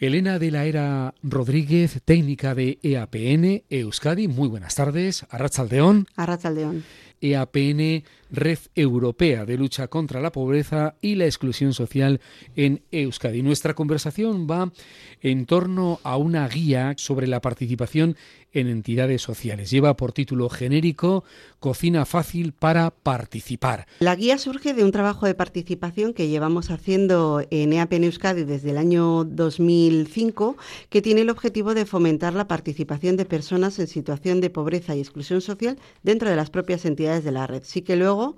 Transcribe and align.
Elena 0.00 0.38
de 0.38 0.50
la 0.50 0.64
Era 0.64 1.14
Rodríguez, 1.22 2.00
técnica 2.06 2.54
de 2.54 2.78
EAPN 2.82 3.64
Euskadi. 3.68 4.28
Muy 4.28 4.48
buenas 4.48 4.74
tardes. 4.74 5.26
Arrachaldeón. 5.28 6.06
Arrachaldeón. 6.16 6.84
EAPN, 7.20 8.02
Red 8.30 8.58
Europea 8.74 9.44
de 9.44 9.58
Lucha 9.58 9.88
contra 9.88 10.22
la 10.22 10.32
Pobreza 10.32 10.94
y 11.02 11.16
la 11.16 11.26
Exclusión 11.26 11.74
Social 11.74 12.22
en 12.56 12.82
Euskadi. 12.90 13.42
Nuestra 13.42 13.74
conversación 13.74 14.46
va 14.50 14.72
en 15.20 15.44
torno 15.44 16.00
a 16.02 16.16
una 16.16 16.48
guía 16.48 16.94
sobre 16.96 17.26
la 17.26 17.42
participación 17.42 18.16
en 18.52 18.68
entidades 18.68 19.22
sociales. 19.22 19.70
Lleva 19.70 19.96
por 19.96 20.12
título 20.12 20.48
genérico 20.48 21.24
Cocina 21.58 22.04
fácil 22.04 22.52
para 22.52 22.90
participar. 22.90 23.86
La 24.00 24.16
guía 24.16 24.38
surge 24.38 24.74
de 24.74 24.84
un 24.84 24.92
trabajo 24.92 25.26
de 25.26 25.34
participación 25.34 26.14
que 26.14 26.28
llevamos 26.28 26.70
haciendo 26.70 27.42
en 27.50 27.72
EAPN 27.72 28.04
Euskadi 28.04 28.44
desde 28.44 28.70
el 28.70 28.78
año 28.78 29.24
2005, 29.24 30.56
que 30.88 31.02
tiene 31.02 31.20
el 31.20 31.30
objetivo 31.30 31.74
de 31.74 31.86
fomentar 31.86 32.34
la 32.34 32.48
participación 32.48 33.16
de 33.16 33.24
personas 33.24 33.78
en 33.78 33.86
situación 33.86 34.40
de 34.40 34.50
pobreza 34.50 34.94
y 34.96 35.00
exclusión 35.00 35.40
social 35.40 35.78
dentro 36.02 36.30
de 36.30 36.36
las 36.36 36.50
propias 36.50 36.84
entidades 36.84 37.24
de 37.24 37.32
la 37.32 37.46
red. 37.46 37.62
Sí 37.64 37.82
que 37.82 37.96
luego 37.96 38.36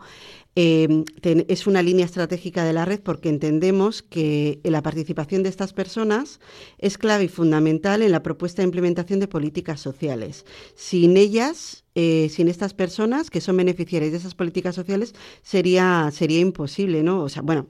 eh, 0.54 1.04
es 1.48 1.66
una 1.66 1.82
línea 1.82 2.04
estratégica 2.04 2.64
de 2.64 2.72
la 2.72 2.84
red 2.84 3.00
porque 3.00 3.28
entendemos 3.28 4.02
que 4.02 4.60
la 4.64 4.82
participación 4.82 5.42
de 5.42 5.48
estas 5.48 5.72
personas 5.72 6.40
es 6.78 6.98
clave 6.98 7.24
y 7.24 7.28
fundamental 7.28 8.02
en 8.02 8.12
la 8.12 8.22
propuesta 8.22 8.62
de 8.62 8.66
implementación 8.66 9.20
de 9.20 9.28
políticas 9.28 9.80
sociales. 9.80 10.44
Sin 10.74 11.16
ellas, 11.16 11.81
eh, 11.94 12.28
sin 12.30 12.48
estas 12.48 12.72
personas 12.72 13.28
que 13.28 13.42
son 13.42 13.58
beneficiarias 13.58 14.12
de 14.12 14.18
esas 14.18 14.34
políticas 14.34 14.74
sociales 14.74 15.14
sería, 15.42 16.10
sería 16.10 16.40
imposible, 16.40 17.02
¿no? 17.02 17.22
O 17.22 17.28
sea, 17.28 17.42
bueno, 17.42 17.66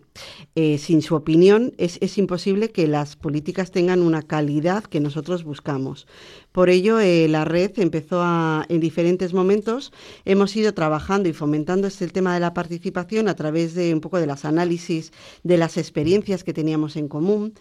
eh, 0.54 0.78
sin 0.78 1.02
su 1.02 1.16
opinión 1.16 1.74
es, 1.76 1.98
es, 2.00 2.18
imposible 2.18 2.70
que 2.70 2.86
las 2.86 3.16
políticas 3.16 3.72
tengan 3.72 4.00
una 4.00 4.22
calidad 4.22 4.84
que 4.84 5.00
nosotros 5.00 5.42
buscamos. 5.42 6.06
Por 6.52 6.68
ello, 6.68 7.00
eh, 7.00 7.28
la 7.28 7.46
red 7.46 7.72
empezó 7.78 8.20
a, 8.22 8.66
en 8.68 8.78
diferentes 8.78 9.32
momentos, 9.32 9.92
hemos 10.24 10.54
ido 10.54 10.74
trabajando 10.74 11.28
y 11.28 11.32
fomentando 11.32 11.86
este 11.88 12.06
tema 12.08 12.34
de 12.34 12.40
la 12.40 12.54
participación 12.54 13.26
a 13.26 13.34
través 13.34 13.74
de 13.74 13.94
un 13.94 14.00
poco 14.00 14.20
de 14.20 14.26
las 14.26 14.44
análisis 14.44 15.12
de 15.42 15.56
las 15.56 15.78
experiencias 15.78 16.44
que 16.44 16.52
teníamos 16.52 16.96
en 16.96 17.08
común. 17.08 17.54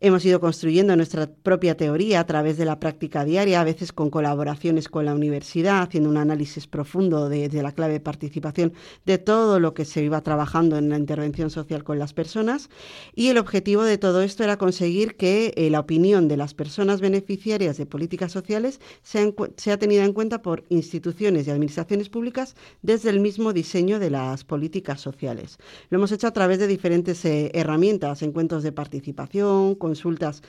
Hemos 0.00 0.24
ido 0.24 0.40
construyendo 0.40 0.96
nuestra 0.96 1.26
propia 1.26 1.76
teoría 1.76 2.20
a 2.20 2.26
través 2.26 2.56
de 2.56 2.64
la 2.64 2.80
práctica 2.80 3.24
diaria, 3.24 3.60
a 3.60 3.64
veces 3.64 3.92
con 3.92 4.10
colaboraciones 4.10 4.88
con 4.88 5.04
la 5.04 5.14
universidad, 5.14 5.82
haciendo 5.82 6.07
un 6.08 6.16
análisis 6.16 6.66
profundo 6.66 7.28
de, 7.28 7.48
la 7.62 7.72
clave 7.72 7.94
de 7.94 8.00
participación 8.00 8.72
de 9.06 9.18
todo 9.18 9.60
lo 9.60 9.74
que 9.74 9.84
se 9.84 10.02
iba 10.02 10.20
trabajando 10.22 10.76
en 10.76 10.88
la 10.88 10.98
intervención 10.98 11.50
social 11.50 11.84
con 11.84 11.98
las 11.98 12.12
personas. 12.12 12.70
Y 13.14 13.28
el 13.28 13.38
objetivo 13.38 13.82
de 13.82 13.98
todo 13.98 14.22
esto 14.22 14.44
era 14.44 14.56
conseguir 14.56 15.16
que 15.16 15.52
eh, 15.56 15.70
la 15.70 15.80
opinión 15.80 16.28
de 16.28 16.36
las 16.36 16.54
personas 16.54 17.00
beneficiarias 17.00 17.76
de 17.76 17.86
políticas 17.86 18.32
sociales 18.32 18.80
sea, 19.02 19.30
sea 19.56 19.78
tenida 19.78 20.04
en 20.04 20.12
cuenta 20.12 20.42
por 20.42 20.64
instituciones 20.68 21.46
y 21.46 21.50
administraciones 21.50 22.08
públicas 22.08 22.56
desde 22.82 23.10
el 23.10 23.20
mismo 23.20 23.52
diseño 23.52 23.98
de 23.98 24.10
las 24.10 24.44
políticas 24.44 25.00
sociales. 25.00 25.58
Lo 25.90 25.98
hemos 25.98 26.12
hecho 26.12 26.26
a 26.26 26.32
través 26.32 26.58
de 26.58 26.66
diferentes 26.66 27.24
eh, 27.24 27.50
herramientas, 27.54 28.22
encuentros 28.22 28.62
de 28.62 28.72
participación, 28.72 29.74
consultas 29.74 30.42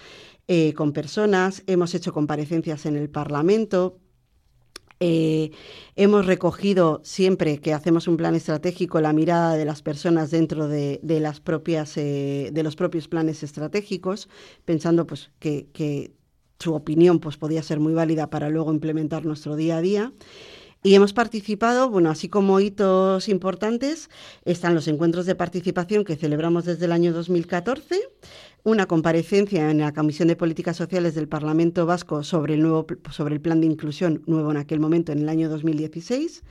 eh, 0.48 0.74
con 0.74 0.94
personas, 0.94 1.64
hemos 1.68 1.94
hecho 1.94 2.12
comparecencias 2.12 2.86
en 2.86 2.96
el 2.96 3.10
Parlamento. 3.10 4.00
Eh, 5.02 5.52
hemos 5.96 6.26
recogido 6.26 7.00
siempre 7.04 7.60
que 7.60 7.74
hacemos 7.74 8.08
un 8.08 8.18
plan 8.18 8.36
estratégico 8.36 9.00
la 9.00 9.14
mirada 9.14 9.56
de 9.56 9.64
las 9.64 9.82
personas 9.82 10.30
dentro 10.30 10.68
de, 10.68 11.00
las 11.02 11.40
propias, 11.40 11.96
eh, 11.98 12.50
de 12.52 12.64
los 12.64 12.76
propios 12.76 13.08
planes 13.08 13.44
estratégicos, 13.44 14.28
pensando 14.66 15.08
pues, 15.08 15.32
que, 15.40 16.12
su 16.60 16.74
opinión 16.74 17.20
pues, 17.20 17.38
podía 17.38 17.64
ser 17.64 17.80
muy 17.80 17.94
válida 17.94 18.30
para 18.30 18.50
luego 18.50 18.74
implementar 18.74 19.26
nuestro 19.26 19.56
día 19.56 19.78
a 19.78 19.82
día. 19.82 20.14
Y 20.82 20.96
hemos 20.96 21.12
participado, 21.12 21.90
bueno, 21.90 22.10
así 22.10 22.30
como 22.30 22.62
hitos 22.62 23.28
importantes, 23.28 24.10
están 24.46 24.76
los 24.76 24.88
encuentros 24.88 25.26
de 25.26 25.36
participación 25.36 26.06
que 26.06 26.16
celebramos 26.16 26.64
desde 26.64 26.86
el 26.86 26.94
año 26.94 27.12
2014, 27.12 28.00
una 28.64 28.88
comparecencia 28.88 29.70
en 29.72 29.80
la 29.80 29.94
Comisión 29.94 30.28
de 30.28 30.36
Políticas 30.36 30.78
Sociales 30.78 31.16
del 31.16 31.28
Parlamento 31.28 31.86
Vasco 31.86 32.24
sobre 32.24 32.56
el, 32.56 32.62
nuevo, 32.62 32.86
sobre 33.12 33.36
el 33.36 33.42
plan 33.42 33.62
de 33.62 33.68
inclusión 33.68 34.24
nuevo 34.26 34.52
en 34.52 34.58
aquel 34.58 34.80
momento, 34.80 35.12
en 35.12 35.20
el 35.20 35.30
año 35.30 35.50
2016. 35.50 36.44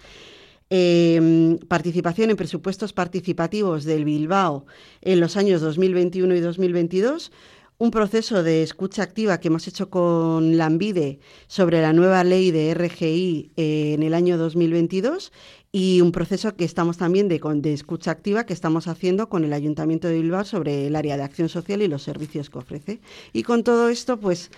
Em, 0.70 1.58
participación 1.58 2.28
en 2.30 2.36
presupuestos 2.36 2.92
participativos 2.92 3.84
del 3.84 4.04
Bilbao 4.04 4.66
en 5.00 5.18
los 5.18 5.38
años 5.38 5.62
2021 5.62 6.34
y 6.34 6.40
2022, 6.40 7.32
un 7.78 7.90
proceso 7.90 8.42
de 8.42 8.62
escucha 8.62 9.02
activa 9.02 9.38
que 9.38 9.48
hemos 9.48 9.66
hecho 9.66 9.88
con 9.88 10.58
Lambide 10.58 11.20
sobre 11.46 11.80
la 11.80 11.92
nueva 11.94 12.22
ley 12.24 12.50
de 12.50 12.74
RGI 12.74 13.52
eh, 13.56 13.94
en 13.94 14.02
el 14.02 14.12
año 14.12 14.36
2022 14.36 15.32
y 15.70 16.00
un 16.00 16.12
proceso 16.12 16.56
que 16.56 16.64
estamos 16.64 16.96
también 16.96 17.28
de, 17.28 17.40
de, 17.56 17.72
escucha 17.72 18.10
activa 18.10 18.46
que 18.46 18.54
estamos 18.54 18.88
haciendo 18.88 19.28
con 19.28 19.44
el 19.44 19.52
Ayuntamiento 19.52 20.08
de 20.08 20.20
Bilbao 20.20 20.44
sobre 20.44 20.86
el 20.86 20.96
área 20.96 21.16
de 21.16 21.22
acción 21.22 21.48
social 21.48 21.82
y 21.82 21.88
los 21.88 22.02
servicios 22.02 22.48
que 22.48 22.58
ofrece. 22.58 23.00
Y 23.32 23.42
con 23.42 23.64
todo 23.64 23.88
esto, 23.88 24.18
pues 24.18 24.50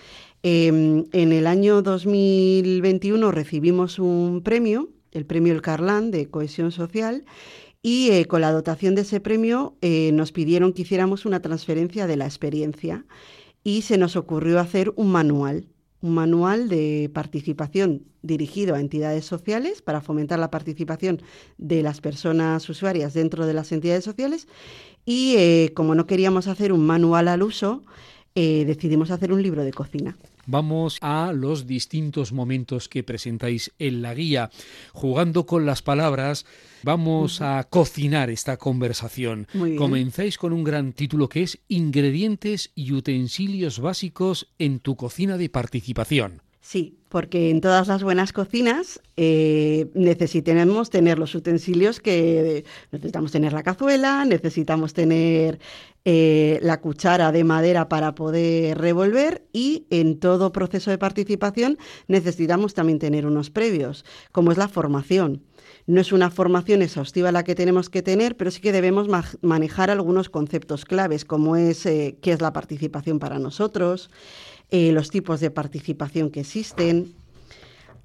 em, 0.43 1.05
en 1.11 1.33
el 1.33 1.47
año 1.47 1.81
2021 1.81 3.31
recibimos 3.31 3.99
un 3.99 4.41
premio, 4.41 4.89
el 5.11 5.25
premio 5.25 5.53
El 5.53 5.61
Carlán 5.61 6.11
de 6.11 6.29
Cohesión 6.29 6.71
Social, 6.71 7.25
y 7.83 8.11
eh, 8.11 8.25
con 8.25 8.41
la 8.41 8.51
dotación 8.51 8.95
de 8.95 9.01
ese 9.01 9.19
premio 9.19 9.75
eh, 9.81 10.11
nos 10.13 10.31
pidieron 10.31 10.71
que 10.71 10.83
hiciéramos 10.83 11.25
una 11.25 11.41
transferencia 11.41 12.07
de 12.07 12.15
la 12.15 12.25
experiencia 12.25 13.05
y 13.63 13.81
se 13.81 13.97
nos 13.97 14.15
ocurrió 14.15 14.59
hacer 14.59 14.93
un 14.95 15.11
manual, 15.11 15.67
un 16.01 16.13
manual 16.13 16.67
de 16.67 17.09
participación 17.13 18.03
dirigido 18.21 18.75
a 18.75 18.79
entidades 18.79 19.25
sociales 19.25 19.81
para 19.81 20.01
fomentar 20.01 20.39
la 20.39 20.51
participación 20.51 21.21
de 21.57 21.83
las 21.83 22.01
personas 22.01 22.67
usuarias 22.69 23.13
dentro 23.13 23.45
de 23.45 23.53
las 23.53 23.71
entidades 23.71 24.03
sociales. 24.03 24.47
Y 25.05 25.35
eh, 25.37 25.71
como 25.75 25.95
no 25.95 26.05
queríamos 26.05 26.47
hacer 26.47 26.73
un 26.73 26.85
manual 26.85 27.27
al 27.27 27.43
uso, 27.43 27.83
decidimos 28.35 29.11
hacer 29.11 29.33
un 29.33 29.41
libro 29.41 29.63
de 29.63 29.71
cocina. 29.71 30.15
Vamos 30.45 30.97
a 31.01 31.31
los 31.33 31.67
distintos 31.67 32.33
momentos 32.33 32.89
que 32.89 33.03
presentáis 33.03 33.71
en 33.79 34.01
la 34.01 34.13
guía. 34.13 34.49
Jugando 34.91 35.45
con 35.45 35.65
las 35.65 35.81
palabras, 35.81 36.45
vamos 36.83 37.41
a 37.41 37.63
cocinar 37.69 38.29
esta 38.29 38.57
conversación. 38.57 39.47
Comenzáis 39.77 40.37
con 40.37 40.53
un 40.53 40.63
gran 40.63 40.93
título 40.93 41.29
que 41.29 41.43
es 41.43 41.59
Ingredientes 41.67 42.71
y 42.75 42.91
utensilios 42.91 43.79
básicos 43.79 44.49
en 44.57 44.79
tu 44.79 44.95
cocina 44.95 45.37
de 45.37 45.49
participación. 45.49 46.41
Sí, 46.63 46.99
porque 47.09 47.49
en 47.49 47.59
todas 47.59 47.87
las 47.87 48.03
buenas 48.03 48.33
cocinas 48.33 49.01
eh, 49.17 49.87
tener 50.91 51.17
los 51.17 51.33
utensilios 51.33 51.99
que 51.99 52.65
necesitamos 52.91 53.31
tener 53.31 53.51
la 53.51 53.63
cazuela, 53.63 54.25
necesitamos 54.25 54.93
tener 54.93 55.59
eh, 56.05 56.59
la 56.61 56.79
cuchara 56.79 57.31
de 57.31 57.43
madera 57.43 57.89
para 57.89 58.13
poder 58.13 58.77
revolver 58.77 59.43
y 59.51 59.87
en 59.89 60.19
todo 60.19 60.51
proceso 60.51 60.91
de 60.91 60.99
participación 60.99 61.79
necesitamos 62.07 62.75
también 62.75 62.99
tener 62.99 63.25
unos 63.25 63.49
previos, 63.49 64.05
como 64.31 64.51
es 64.51 64.57
la 64.59 64.67
formación. 64.67 65.43
No 65.87 65.99
es 65.99 66.11
una 66.11 66.29
formación 66.29 66.83
exhaustiva 66.83 67.31
la 67.31 67.43
que 67.43 67.55
tenemos 67.55 67.89
que 67.89 68.03
tener, 68.03 68.37
pero 68.37 68.51
sí 68.51 68.61
que 68.61 68.71
debemos 68.71 69.07
manejar 69.41 69.89
algunos 69.89 70.29
conceptos 70.29 70.85
claves, 70.85 71.25
como 71.25 71.55
es 71.55 71.87
eh, 71.87 72.17
qué 72.21 72.33
es 72.33 72.41
la 72.41 72.53
participación 72.53 73.17
para 73.17 73.39
nosotros, 73.39 74.11
eh, 74.71 74.91
los 74.91 75.09
tipos 75.09 75.39
de 75.39 75.51
participación 75.51 76.31
que 76.31 76.39
existen, 76.41 77.13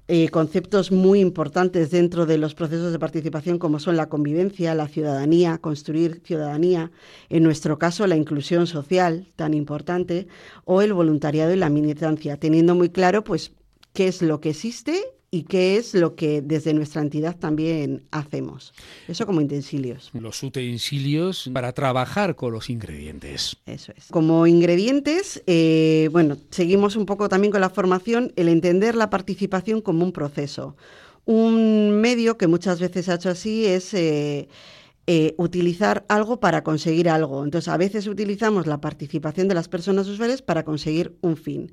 eh, 0.09 0.29
conceptos 0.29 0.91
muy 0.91 1.19
importantes 1.19 1.91
dentro 1.91 2.25
de 2.25 2.37
los 2.37 2.55
procesos 2.55 2.93
de 2.93 2.99
participación 2.99 3.59
como 3.59 3.79
son 3.79 3.97
la 3.97 4.07
convivencia, 4.07 4.73
la 4.73 4.87
ciudadanía, 4.87 5.57
construir 5.57 6.21
ciudadanía, 6.23 6.91
en 7.29 7.43
nuestro 7.43 7.77
caso 7.77 8.07
la 8.07 8.15
inclusión 8.15 8.67
social, 8.67 9.27
tan 9.35 9.53
importante, 9.53 10.27
o 10.63 10.81
el 10.81 10.93
voluntariado 10.93 11.53
y 11.53 11.57
la 11.57 11.69
militancia, 11.69 12.37
teniendo 12.37 12.73
muy 12.73 12.89
claro 12.89 13.25
pues 13.25 13.51
qué 13.91 14.07
es 14.07 14.21
lo 14.21 14.39
que 14.39 14.51
existe 14.51 15.03
y 15.29 15.43
qué 15.43 15.75
es 15.75 15.93
lo 15.93 16.15
que 16.15 16.41
desde 16.41 16.73
nuestra 16.73 17.01
entidad 17.01 17.35
también 17.37 18.03
hacemos. 18.11 18.73
Eso 19.07 19.25
como 19.25 19.41
utensilios. 19.41 20.09
Los 20.13 20.41
utensilios 20.41 21.49
para 21.53 21.73
trabajar 21.73 22.35
con 22.35 22.53
los 22.53 22.69
ingredientes. 22.69 23.57
Eso 23.65 23.91
es. 23.95 24.07
Como 24.09 24.47
ingredientes, 24.47 25.43
eh, 25.45 26.09
bueno, 26.11 26.37
seguimos 26.49 26.95
un 26.95 27.05
poco 27.05 27.27
también 27.27 27.51
con 27.51 27.61
la 27.61 27.69
formación, 27.69 28.31
el 28.37 28.47
entender 28.47 28.95
la 28.95 29.09
participación 29.09 29.81
como 29.81 30.05
un 30.05 30.13
proceso. 30.13 30.77
Un 31.25 31.99
medio 31.99 32.37
que 32.37 32.47
muchas 32.47 32.79
veces 32.79 33.09
ha 33.09 33.15
hecho 33.15 33.29
así 33.29 33.65
es... 33.65 33.93
Eh, 33.93 34.47
eh, 35.09 35.35
utilizar 35.37 36.05
algo 36.09 36.41
para 36.41 36.65
conseguir 36.65 37.07
algo. 37.07 37.45
Entonces, 37.45 37.69
a 37.69 37.77
veces 37.77 38.07
utilizamos 38.07 38.67
la 38.67 38.81
participación 38.81 39.47
de 39.47 39.55
las 39.55 39.69
personas 39.69 40.05
usuarias 40.09 40.41
para 40.41 40.65
conseguir 40.65 41.15
un 41.21 41.37
fin. 41.37 41.71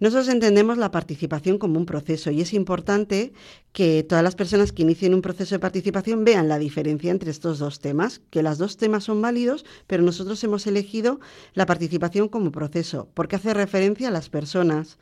Nosotros 0.00 0.28
entendemos 0.28 0.78
la 0.78 0.90
participación 0.90 1.58
como 1.58 1.78
un 1.78 1.86
proceso 1.86 2.32
y 2.32 2.40
es 2.40 2.52
importante 2.52 3.32
que 3.72 4.02
todas 4.02 4.24
las 4.24 4.34
personas 4.34 4.72
que 4.72 4.82
inicien 4.82 5.14
un 5.14 5.22
proceso 5.22 5.54
de 5.54 5.60
participación 5.60 6.24
vean 6.24 6.48
la 6.48 6.58
diferencia 6.58 7.12
entre 7.12 7.30
estos 7.30 7.60
dos 7.60 7.78
temas, 7.78 8.20
que 8.30 8.42
los 8.42 8.58
dos 8.58 8.76
temas 8.76 9.04
son 9.04 9.22
válidos, 9.22 9.64
pero 9.86 10.02
nosotros 10.02 10.42
hemos 10.42 10.66
elegido 10.66 11.20
la 11.54 11.66
participación 11.66 12.26
como 12.28 12.50
proceso, 12.50 13.08
porque 13.14 13.36
hace 13.36 13.54
referencia 13.54 14.08
a 14.08 14.10
las 14.10 14.28
personas 14.28 14.98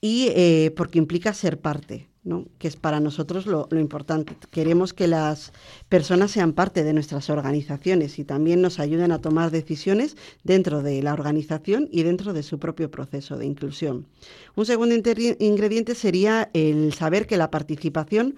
y 0.00 0.26
eh, 0.34 0.72
porque 0.76 0.98
implica 0.98 1.32
ser 1.34 1.60
parte 1.60 2.11
que 2.58 2.68
es 2.68 2.76
para 2.76 3.00
nosotros 3.00 3.46
lo, 3.46 3.66
importante. 3.72 4.36
Queremos 4.50 4.92
que 4.92 5.08
las 5.08 5.52
personas 5.88 6.30
sean 6.30 6.52
parte 6.52 6.84
de 6.84 6.92
nuestras 6.92 7.28
organizaciones 7.30 8.18
y 8.20 8.24
también 8.24 8.62
nos 8.62 8.78
ayuden 8.78 9.10
a 9.10 9.18
tomar 9.18 9.50
decisiones 9.50 10.16
dentro 10.44 10.82
de 10.82 11.02
la 11.02 11.14
organización 11.14 11.88
y 11.90 12.04
dentro 12.04 12.32
de 12.32 12.44
su 12.44 12.60
propio 12.60 12.92
proceso 12.92 13.36
de 13.36 13.46
inclusión. 13.46 14.06
Un 14.54 14.66
segundo 14.66 14.94
ingrediente 14.94 15.96
sería 15.96 16.48
el 16.52 16.92
saber 16.92 17.26
que 17.26 17.36
la 17.36 17.50
participación 17.50 18.36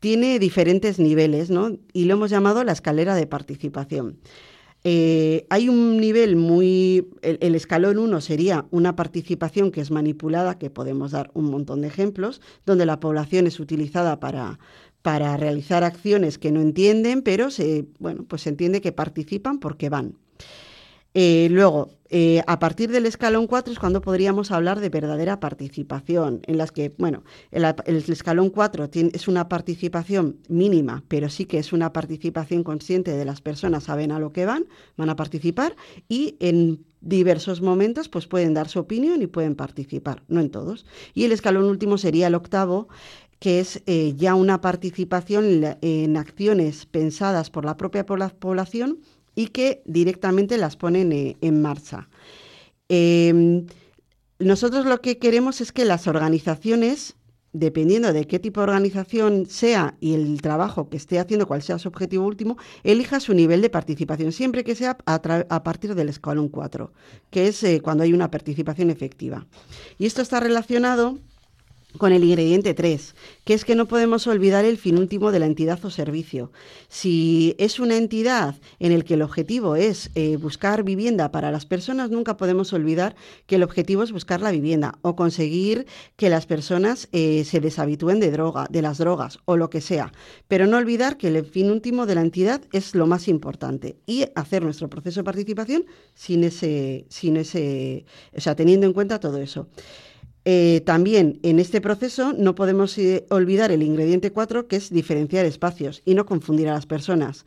tiene 0.00 0.38
diferentes 0.38 0.98
niveles 0.98 1.50
y 1.92 2.04
lo 2.06 2.14
hemos 2.14 2.30
llamado 2.30 2.64
la 2.64 2.72
escalera 2.72 3.14
de 3.14 3.26
participación. 3.26 4.18
Eh, 4.88 5.48
hay 5.50 5.68
un 5.68 5.96
nivel 5.96 6.36
muy. 6.36 7.08
El, 7.20 7.56
escalón 7.56 7.98
1 7.98 8.20
sería 8.20 8.66
una 8.70 8.94
participación 8.94 9.72
que 9.72 9.80
es 9.80 9.90
manipulada, 9.90 10.60
que 10.60 10.70
podemos 10.70 11.10
dar 11.10 11.32
un 11.34 11.46
montón 11.46 11.80
de 11.80 11.88
ejemplos, 11.88 12.40
donde 12.64 12.86
la 12.86 13.00
población 13.00 13.48
es 13.48 13.58
utilizada 13.58 14.20
para, 14.20 14.60
para 15.02 15.36
realizar 15.36 15.82
acciones 15.82 16.38
que 16.38 16.52
no 16.52 16.60
entienden, 16.60 17.22
pero 17.22 17.50
se, 17.50 17.86
bueno, 17.98 18.26
pues 18.28 18.42
se 18.42 18.50
entiende 18.50 18.80
que 18.80 18.92
participan 18.92 19.58
porque 19.58 19.88
van. 19.88 20.18
Eh, 21.18 21.48
luego, 21.50 21.88
eh, 22.10 22.42
a 22.46 22.58
partir 22.58 22.90
del 22.90 23.06
escalón 23.06 23.46
4 23.46 23.72
es 23.72 23.78
cuando 23.78 24.02
podríamos 24.02 24.50
hablar 24.50 24.80
de 24.80 24.90
verdadera 24.90 25.40
participación, 25.40 26.42
en 26.46 26.58
las 26.58 26.72
que, 26.72 26.94
bueno, 26.98 27.24
el, 27.52 27.64
escalón 27.86 28.50
4 28.50 28.90
es 28.92 29.26
una 29.26 29.48
participación 29.48 30.36
mínima, 30.50 31.04
pero 31.08 31.30
sí 31.30 31.46
que 31.46 31.56
es 31.56 31.72
una 31.72 31.94
participación 31.94 32.62
consciente 32.64 33.12
de 33.12 33.24
las 33.24 33.40
personas, 33.40 33.84
saben 33.84 34.12
a 34.12 34.18
lo 34.18 34.34
que 34.34 34.44
van, 34.44 34.66
van 34.98 35.08
a 35.08 35.16
participar 35.16 35.74
y 36.06 36.36
en 36.38 36.84
diversos 37.00 37.62
momentos 37.62 38.10
pues 38.10 38.26
pueden 38.26 38.52
dar 38.52 38.68
su 38.68 38.78
opinión 38.80 39.22
y 39.22 39.26
pueden 39.26 39.54
participar, 39.54 40.22
no 40.28 40.42
en 40.42 40.50
todos. 40.50 40.84
Y 41.14 41.24
el 41.24 41.32
escalón 41.32 41.64
último 41.64 41.96
sería 41.96 42.26
el 42.26 42.34
octavo, 42.34 42.88
que 43.38 43.60
es 43.60 43.82
eh, 43.86 44.12
ya 44.16 44.34
una 44.34 44.60
participación 44.60 45.64
en 45.80 46.16
acciones 46.18 46.84
pensadas 46.84 47.48
por 47.48 47.64
la 47.64 47.78
propia 47.78 48.04
población 48.04 48.98
y 49.36 49.48
que 49.48 49.82
directamente 49.84 50.56
las 50.56 50.76
ponen 50.76 51.12
eh, 51.12 51.36
en 51.40 51.62
marcha. 51.62 52.08
Em, 52.88 53.66
nosotros 54.40 54.86
lo 54.86 55.00
que 55.00 55.18
queremos 55.18 55.60
es 55.60 55.70
que 55.70 55.84
las 55.84 56.08
organizaciones, 56.08 57.16
dependiendo 57.52 58.12
de 58.12 58.26
qué 58.26 58.38
tipo 58.38 58.60
de 58.60 58.64
organización 58.64 59.46
sea 59.46 59.96
y 60.00 60.14
el 60.14 60.40
trabajo 60.40 60.88
que 60.88 60.96
esté 60.96 61.18
haciendo, 61.18 61.46
cuál 61.46 61.62
sea 61.62 61.78
su 61.78 61.88
objetivo 61.88 62.26
último, 62.26 62.56
elija 62.82 63.20
su 63.20 63.34
nivel 63.34 63.60
de 63.60 63.70
participación, 63.70 64.32
siempre 64.32 64.64
que 64.64 64.74
sea 64.74 64.96
a, 65.04 65.62
partir 65.62 65.94
del 65.94 66.08
escalón 66.08 66.48
4, 66.48 66.92
que 67.30 67.48
es 67.48 67.62
eh, 67.62 67.80
cuando 67.82 68.04
hay 68.04 68.12
una 68.14 68.30
participación 68.30 68.90
efectiva. 68.90 69.46
Y 69.98 70.06
esto 70.06 70.22
está 70.22 70.40
relacionado 70.40 71.18
con 71.98 72.12
el 72.12 72.24
ingrediente 72.24 72.74
3, 72.74 73.14
que 73.44 73.54
es 73.54 73.64
que 73.64 73.74
no 73.74 73.86
podemos 73.86 74.26
olvidar 74.26 74.64
el 74.64 74.76
fin 74.76 74.98
último 74.98 75.32
de 75.32 75.38
la 75.38 75.46
entidad 75.46 75.82
o 75.84 75.90
servicio. 75.90 76.52
Si 76.88 77.54
es 77.58 77.80
una 77.80 77.96
entidad 77.96 78.56
en 78.78 78.92
el 78.92 79.04
que 79.04 79.14
el 79.14 79.22
objetivo 79.22 79.76
es 79.76 80.10
eh, 80.14 80.36
buscar 80.36 80.82
vivienda 80.82 81.30
para 81.30 81.50
las 81.50 81.66
personas, 81.66 82.10
nunca 82.10 82.36
podemos 82.36 82.72
olvidar 82.72 83.16
que 83.46 83.56
el 83.56 83.62
objetivo 83.62 84.02
es 84.02 84.12
buscar 84.12 84.40
la 84.40 84.50
vivienda 84.50 84.98
o 85.02 85.16
conseguir 85.16 85.86
que 86.16 86.28
las 86.28 86.46
personas 86.46 87.08
eh, 87.12 87.44
se 87.44 87.60
deshabitúen 87.60 88.20
de 88.20 88.30
droga, 88.30 88.66
de 88.70 88.82
las 88.82 88.98
drogas 88.98 89.38
o 89.44 89.56
lo 89.56 89.70
que 89.70 89.80
sea. 89.80 90.12
Pero 90.48 90.66
no 90.66 90.76
olvidar 90.76 91.16
que 91.16 91.28
el 91.28 91.44
fin 91.44 91.70
último 91.70 92.06
de 92.06 92.14
la 92.14 92.22
entidad 92.22 92.62
es 92.72 92.94
lo 92.94 93.06
más 93.06 93.28
importante 93.28 93.96
y 94.06 94.26
hacer 94.34 94.62
nuestro 94.62 94.88
proceso 94.88 95.20
de 95.20 95.24
participación 95.24 95.86
sin 96.14 96.44
ese, 96.44 97.06
sin 97.08 97.36
ese, 97.36 98.04
o 98.36 98.40
sea, 98.40 98.54
teniendo 98.54 98.86
en 98.86 98.92
cuenta 98.92 99.20
todo 99.20 99.38
eso. 99.38 99.68
Eh, 100.48 100.80
también 100.86 101.40
en 101.42 101.58
este 101.58 101.80
proceso 101.80 102.32
no 102.32 102.54
podemos 102.54 102.96
eh, 102.98 103.26
olvidar 103.30 103.72
el 103.72 103.82
ingrediente 103.82 104.30
4, 104.30 104.68
que 104.68 104.76
es 104.76 104.90
diferenciar 104.90 105.44
espacios 105.44 106.02
y 106.04 106.14
no 106.14 106.24
confundir 106.24 106.68
a 106.68 106.74
las 106.74 106.86
personas. 106.86 107.44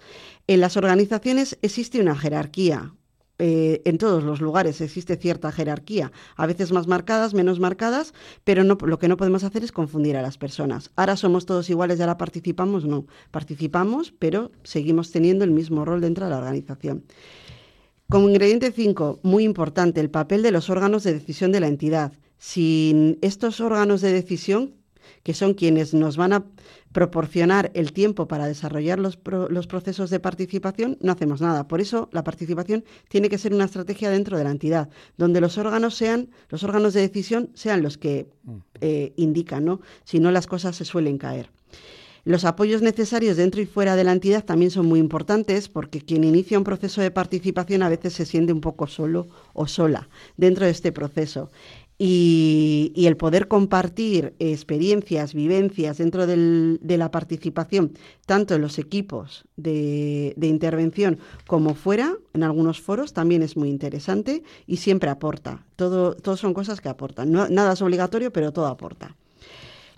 En 0.47 0.59
las 0.59 0.75
organizaciones 0.75 1.57
existe 1.61 2.01
una 2.01 2.17
jerarquía. 2.17 2.93
Eh, 3.41 3.81
en 3.85 3.97
todos 3.99 4.25
los 4.25 4.41
lugares 4.41 4.81
existe 4.81 5.15
cierta 5.15 5.49
jerarquía, 5.53 6.11
a 6.35 6.45
veces 6.45 6.73
más 6.73 6.87
marcadas, 6.87 7.33
menos 7.33 7.61
marcadas, 7.61 8.13
pero 8.43 8.65
lo 8.65 8.99
que 8.99 9.07
no 9.07 9.15
podemos 9.15 9.45
hacer 9.45 9.63
es 9.63 9.71
confundir 9.71 10.17
a 10.17 10.21
las 10.21 10.37
personas. 10.37 10.91
Ahora 10.97 11.15
somos 11.15 11.45
todos 11.45 11.69
iguales 11.69 11.99
y 11.99 12.01
ahora 12.01 12.17
participamos, 12.17 12.83
no. 12.83 13.05
Participamos, 13.31 14.11
pero 14.19 14.51
seguimos 14.63 15.09
teniendo 15.11 15.45
el 15.45 15.51
mismo 15.51 15.85
rol 15.85 16.01
dentro 16.01 16.25
de 16.25 16.31
la 16.31 16.39
organización. 16.39 17.05
Como 18.09 18.27
ingrediente 18.27 18.73
5, 18.73 19.21
muy 19.23 19.45
importante, 19.45 20.01
el 20.01 20.09
papel 20.09 20.43
de 20.43 20.51
los 20.51 20.69
órganos 20.69 21.03
de 21.03 21.13
decisión 21.13 21.53
de 21.53 21.61
la 21.61 21.67
entidad 21.67 22.11
sin 22.39 23.19
estos 23.21 23.59
órganos 23.59 24.01
de 24.01 24.11
decisión, 24.11 24.73
que 25.23 25.33
son 25.33 25.53
quienes 25.53 25.93
nos 25.93 26.17
van 26.17 26.33
a 26.33 26.45
proporcionar 26.91 27.71
el 27.75 27.93
tiempo 27.93 28.27
para 28.27 28.47
desarrollar 28.47 28.99
los, 28.99 29.17
procesos 29.67 30.09
de 30.09 30.19
participación, 30.19 30.97
no 31.01 31.11
hacemos 31.11 31.41
nada. 31.41 31.67
Por 31.67 31.81
eso 31.81 32.09
la 32.11 32.23
participación 32.23 32.83
tiene 33.09 33.29
que 33.29 33.37
ser 33.37 33.53
una 33.53 33.65
estrategia 33.65 34.09
dentro 34.09 34.37
de 34.37 34.43
la 34.43 34.51
entidad, 34.51 34.89
donde 35.17 35.41
los 35.41 35.57
órganos 35.57 35.95
sean, 35.95 36.29
los 36.49 36.63
órganos 36.63 36.93
de 36.93 37.01
decisión 37.01 37.49
sean 37.53 37.83
los 37.83 37.97
que 37.97 38.27
eh, 38.81 39.13
indican, 39.17 39.65
¿no? 39.65 39.81
Si 40.03 40.19
no 40.19 40.31
las 40.31 40.47
cosas 40.47 40.75
se 40.75 40.85
suelen 40.85 41.17
caer. 41.17 41.51
Los 42.25 42.43
apoyos 42.43 42.81
necesarios 42.81 43.37
dentro 43.37 43.61
y 43.61 43.65
fuera 43.65 43.95
de 43.95 44.03
la 44.03 44.11
entidad 44.11 44.43
también 44.43 44.71
son 44.71 44.85
muy 44.85 44.99
importantes 44.99 45.69
porque 45.69 46.01
quien 46.01 46.23
inicia 46.23 46.57
un 46.57 46.63
proceso 46.63 47.01
de 47.01 47.11
participación 47.11 47.81
a 47.81 47.89
veces 47.89 48.13
se 48.13 48.25
siente 48.25 48.51
un 48.51 48.61
poco 48.61 48.87
solo 48.87 49.29
o 49.53 49.67
sola 49.67 50.09
dentro 50.35 50.65
de 50.65 50.71
este 50.71 50.91
proceso. 50.91 51.49
Y, 52.01 52.93
el 52.95 53.17
poder 53.17 53.49
compartir 53.49 54.33
experiencias, 54.39 55.33
vivencias 55.33 55.97
dentro 55.97 56.25
de 56.27 56.97
la 56.97 57.11
participación, 57.11 57.91
tanto 58.25 58.55
en 58.55 58.61
los 58.61 58.79
equipos 58.79 59.43
de, 59.57 60.33
intervención 60.39 61.19
como 61.45 61.75
fuera, 61.75 62.15
en 62.33 62.43
algunos 62.43 62.79
foros, 62.79 63.11
también 63.11 63.43
es 63.43 63.57
muy 63.57 63.67
interesante 63.67 64.43
y 64.65 64.77
siempre 64.77 65.09
aporta. 65.09 65.65
Todo, 65.75 66.15
son 66.37 66.53
cosas 66.53 66.79
que 66.79 66.87
aportan. 66.87 67.33
nada 67.33 67.73
es 67.73 67.81
obligatorio, 67.81 68.31
pero 68.31 68.53
todo 68.53 68.67
aporta. 68.67 69.17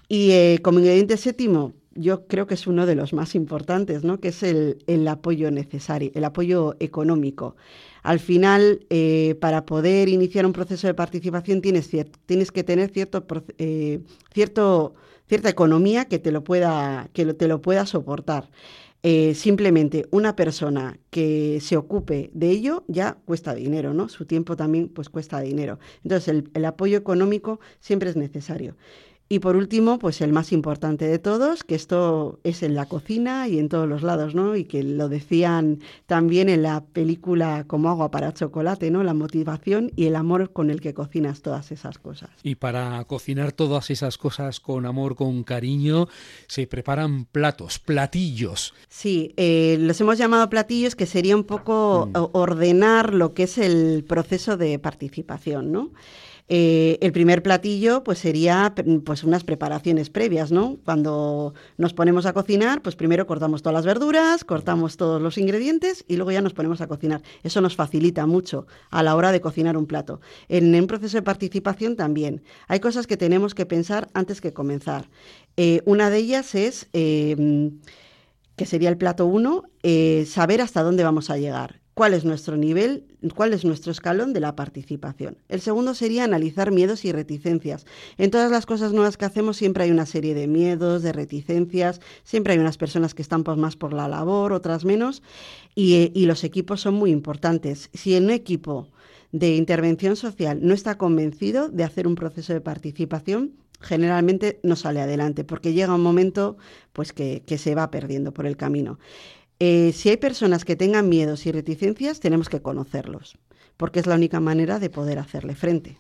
Y 0.08 0.32
eh, 0.32 0.60
como 0.64 0.80
ingrediente 0.80 1.18
séptimo, 1.18 1.74
yo 1.94 2.26
creo 2.26 2.48
que 2.48 2.56
es 2.56 2.66
uno 2.66 2.88
de 2.88 2.96
los 2.96 3.14
más 3.14 3.36
importantes, 3.36 4.04
¿no? 4.04 4.20
que 4.20 4.30
es 4.30 4.42
el 4.42 5.08
apoyo 5.08 5.52
necesario, 5.52 6.10
el 6.16 6.24
apoyo 6.24 6.76
económico. 6.80 7.56
Al 8.04 8.20
final, 8.20 8.86
eh, 8.90 9.36
para 9.40 9.66
poder 9.66 10.10
iniciar 10.10 10.46
un 10.46 10.54
proceso 10.54 10.88
de 10.88 10.94
participación 10.94 11.62
tienes, 11.62 11.90
tienes 12.26 12.52
que 12.52 12.64
tener 12.64 12.90
cierto, 12.90 13.26
eh, 13.58 14.02
cierto, 14.34 14.96
cierta 15.28 15.50
economía 15.50 16.06
que 16.06 16.20
te 16.20 16.32
lo 16.32 16.44
pueda, 16.44 17.10
que 17.14 17.34
te 17.34 17.48
lo 17.48 17.62
pueda 17.62 17.86
soportar. 17.86 18.50
Eh, 19.04 19.34
simplemente 19.34 20.06
una 20.12 20.36
persona 20.36 21.00
que 21.10 21.60
se 21.60 21.76
ocupe 21.76 22.30
de 22.34 22.52
ello 22.52 22.84
ya 22.88 23.18
cuesta 23.26 23.56
dinero, 23.56 23.96
¿no? 23.96 24.10
Su 24.10 24.26
tiempo 24.26 24.56
también 24.56 24.90
pues 24.90 25.10
cuesta 25.10 25.40
dinero. 25.40 25.80
Entonces 26.04 26.44
el 26.54 26.66
apoyo 26.66 26.98
económico 26.98 27.60
siempre 27.80 28.12
es 28.12 28.16
necesario. 28.16 28.76
Y 29.32 29.40
por 29.40 29.56
último, 29.56 29.98
pues 29.98 30.20
el 30.20 30.34
más 30.34 30.52
importante 30.52 31.08
de 31.08 31.18
todos, 31.18 31.64
que 31.64 31.74
esto 31.74 32.42
es 32.44 32.64
en 32.64 32.76
la 32.76 32.86
cocina 32.88 33.48
y 33.48 33.60
en 33.60 33.70
todos 33.70 33.88
los 33.88 34.04
lados, 34.04 34.36
¿no? 34.36 34.58
Y 34.58 34.66
que 34.66 34.84
lo 34.84 35.08
decían 35.08 35.80
también 36.06 36.50
en 36.50 36.64
la 36.64 36.84
película 36.84 37.64
Como 37.66 37.88
agua 37.90 38.12
para 38.12 38.34
chocolate, 38.34 38.92
¿no? 38.92 39.04
La 39.04 39.14
motivación 39.14 39.90
y 39.96 40.08
el 40.08 40.18
amor 40.18 40.52
con 40.52 40.70
el 40.70 40.82
que 40.82 40.94
cocinas 40.94 41.42
todas 41.42 41.72
esas 41.72 41.98
cosas. 41.98 42.30
Y 42.44 42.56
para 42.56 43.02
cocinar 43.06 43.54
todas 43.54 43.90
esas 43.90 44.18
cosas 44.18 44.60
con 44.60 44.86
amor, 44.86 45.16
con 45.16 45.44
cariño, 45.44 46.10
se 46.48 46.68
preparan 46.68 47.24
platos, 47.24 47.80
platillos. 47.80 48.74
Sí, 48.90 49.34
eh, 49.38 49.78
los 49.80 50.02
hemos 50.02 50.18
llamado 50.18 50.50
platillos, 50.50 50.98
que 50.98 51.06
sería 51.06 51.38
un 51.38 51.46
poco 51.46 52.10
mm. 52.14 52.18
ordenar 52.34 53.14
lo 53.14 53.34
que 53.34 53.44
es 53.44 53.58
el 53.58 54.04
proceso 54.04 54.58
de 54.58 54.78
participación, 54.78 55.72
¿no? 55.72 55.92
Eh, 56.54 56.98
el 57.00 57.14
primer 57.14 57.44
platillo 57.44 58.04
pues 58.04 58.20
sería 58.20 58.76
pues 59.06 59.24
unas 59.24 59.46
preparaciones 59.46 60.10
previas, 60.10 60.52
¿no? 60.52 60.80
Cuando 60.84 61.54
nos 61.78 61.94
ponemos 61.94 62.26
a 62.26 62.34
cocinar, 62.34 62.82
pues 62.82 62.98
primero 62.98 63.26
cortamos 63.26 63.62
todas 63.62 63.74
las 63.76 63.86
verduras, 63.86 64.44
cortamos 64.44 64.98
todos 64.98 65.22
los 65.22 65.38
ingredientes 65.38 66.04
y 66.10 66.18
luego 66.18 66.32
ya 66.32 66.42
nos 66.42 66.54
ponemos 66.54 66.82
a 66.82 66.88
cocinar. 66.88 67.22
Eso 67.44 67.62
nos 67.62 67.78
facilita 67.78 68.26
mucho 68.26 68.68
a 68.90 69.02
la 69.02 69.16
hora 69.16 69.32
de 69.32 69.40
cocinar 69.40 69.78
un 69.78 69.86
plato. 69.86 70.20
En 70.50 70.76
un 70.76 70.88
proceso 70.88 71.16
de 71.16 71.22
participación 71.22 71.96
también. 71.96 72.44
Hay 72.68 72.82
cosas 72.82 73.08
que 73.08 73.16
tenemos 73.16 73.56
que 73.56 73.66
pensar 73.66 74.10
antes 74.14 74.42
que 74.42 74.52
comenzar. 74.52 75.10
Eh, 75.56 75.82
una 75.86 76.10
de 76.10 76.18
ellas 76.18 76.54
es... 76.54 76.90
Eh, 76.92 77.72
que 78.58 78.66
sería 78.68 78.90
el 78.90 78.98
plato 78.98 79.26
1, 79.26 79.64
eh, 79.82 80.26
saber 80.28 80.62
hasta 80.62 80.84
dónde 80.84 81.04
vamos 81.04 81.32
a 81.32 81.38
llegar 81.38 81.81
cuál 81.94 82.14
es 82.14 82.24
nuestro 82.24 82.58
nivel, 82.58 83.06
cuál 83.36 83.54
es 83.54 83.66
nuestro 83.66 83.92
escalón 83.92 84.34
de 84.34 84.40
la 84.40 84.56
participación. 84.56 85.38
El 85.50 85.62
segundo 85.62 85.94
sería 85.94 86.24
analizar 86.24 86.72
miedos 86.72 87.06
y 87.06 87.12
reticencias. 87.12 87.86
En 88.18 88.32
todas 88.32 88.52
las 88.52 88.66
cosas 88.66 88.94
nuevas 88.94 89.18
que 89.18 89.26
hacemos 89.26 89.58
siempre 89.58 89.84
hay 89.84 89.92
una 89.92 90.06
serie 90.06 90.34
de 90.34 90.48
miedos, 90.48 91.04
de 91.04 91.12
reticencias, 91.12 92.00
siempre 92.24 92.54
hay 92.54 92.60
unas 92.60 92.78
personas 92.78 93.14
que 93.14 93.22
están 93.22 93.44
pues, 93.44 93.58
más 93.58 93.76
por 93.76 93.94
la 93.94 94.08
labor, 94.08 94.54
otras 94.54 94.86
menos, 94.86 95.22
y, 95.76 96.12
y 96.14 96.26
los 96.26 96.44
equipos 96.44 96.82
son 96.82 96.96
muy 96.96 97.12
importantes. 97.12 97.90
Si 97.94 98.16
en 98.16 98.26
un 98.26 98.32
equipo 98.32 98.88
de 99.32 99.56
intervención 99.56 100.16
social 100.16 100.60
no 100.62 100.74
está 100.74 100.98
convencido 100.98 101.70
de 101.70 101.84
hacer 101.84 102.08
un 102.08 102.16
proceso 102.16 102.54
de 102.54 102.62
participación, 102.62 103.54
generalmente 103.80 104.60
no 104.64 104.76
sale 104.76 105.02
adelante, 105.02 105.44
porque 105.44 105.74
llega 105.74 105.96
un 105.96 106.04
momento 106.04 106.58
pues, 106.94 107.14
que 107.14 107.58
se 107.58 107.76
va 107.76 107.90
perdiendo 107.90 108.32
por 108.32 108.46
el 108.46 108.56
camino. 108.56 109.00
Eh, 109.64 109.92
si 109.94 110.10
hay 110.10 110.18
personas 110.18 110.66
que 110.66 110.76
tengan 110.76 111.08
miedos 111.08 111.46
y 111.46 111.52
reticencias, 111.52 112.20
tenemos 112.20 112.50
que 112.50 112.64
conocerlos, 112.64 113.38
porque 113.78 114.00
es 114.00 114.08
la 114.08 114.16
única 114.16 114.40
manera 114.40 114.80
de 114.80 114.90
poder 114.90 115.20
hacerle 115.20 115.54
frente. 115.54 116.00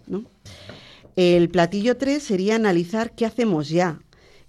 El 1.15 1.47
platillo 1.47 1.95
3 1.95 2.23
sería 2.23 2.55
analizar 2.55 3.13
qué 3.13 3.27
hacemos 3.27 3.69
ya, 3.69 3.99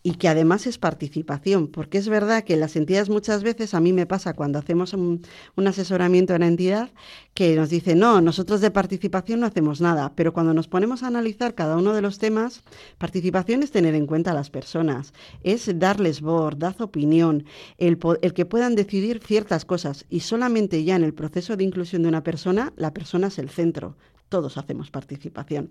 y 0.02 0.14
que 0.14 0.28
además 0.28 0.66
es 0.66 0.78
participación, 0.78 1.68
porque 1.68 1.98
es 1.98 2.08
verdad 2.08 2.42
que 2.44 2.56
las 2.56 2.74
entidades 2.74 3.08
muchas 3.08 3.42
veces, 3.42 3.74
a 3.74 3.80
mí 3.80 3.92
me 3.92 4.06
pasa 4.06 4.34
cuando 4.34 4.58
hacemos 4.58 4.92
un, 4.94 5.22
asesoramiento 5.64 6.34
en 6.34 6.40
la 6.40 6.48
entidad, 6.48 6.90
que 7.34 7.54
nos 7.54 7.70
dice, 7.70 7.94
no, 7.94 8.20
nosotros 8.20 8.60
de 8.60 8.70
participación 8.70 9.40
no 9.40 9.46
hacemos 9.46 9.80
nada, 9.80 10.12
pero 10.14 10.32
cuando 10.32 10.54
nos 10.54 10.68
ponemos 10.68 11.02
a 11.02 11.06
analizar 11.06 11.54
cada 11.54 11.76
uno 11.76 11.94
de 11.94 12.02
los 12.02 12.18
temas, 12.18 12.62
participación 12.98 13.62
es 13.62 13.70
tener 13.70 13.94
en 13.94 14.06
cuenta 14.06 14.32
a 14.32 14.34
las 14.34 14.50
personas, 14.50 15.14
es 15.44 15.78
darles 15.78 16.20
voz, 16.20 16.58
dar 16.58 16.74
opinión, 16.80 17.44
el, 17.78 17.98
el 18.22 18.34
que 18.34 18.46
puedan 18.46 18.74
decidir 18.74 19.20
ciertas 19.24 19.64
cosas 19.64 20.04
y 20.10 20.20
solamente 20.20 20.82
ya 20.84 20.96
en 20.96 21.04
el 21.04 21.14
proceso 21.14 21.56
de 21.56 21.64
inclusión 21.64 22.02
de 22.02 22.08
una 22.08 22.24
persona, 22.24 22.72
la 22.76 22.92
persona 22.92 23.28
es 23.28 23.38
el 23.38 23.50
centro, 23.50 23.96
todos 24.32 24.56
hacemos 24.56 24.90
participación. 24.90 25.68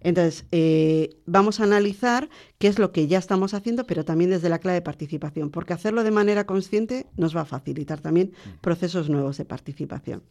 Entonces, 0.00 0.44
eh, 0.50 1.10
vamos 1.24 1.60
a 1.60 1.62
analizar 1.62 2.28
qué 2.58 2.66
es 2.66 2.80
lo 2.80 2.90
que 2.90 3.06
ya 3.06 3.18
estamos 3.18 3.54
haciendo, 3.54 3.86
pero 3.86 4.04
también 4.04 4.30
desde 4.30 4.48
la 4.48 4.58
clave 4.58 4.80
de 4.80 4.82
participación, 4.82 5.50
porque 5.50 5.72
hacerlo 5.72 6.02
de 6.02 6.10
manera 6.10 6.44
consciente 6.44 7.06
nos 7.16 7.36
va 7.36 7.42
a 7.42 7.44
facilitar 7.44 8.00
también 8.00 8.32
mm. 8.32 8.60
procesos 8.60 9.08
nuevos 9.08 9.38
de 9.38 9.44
participación. 9.44 10.24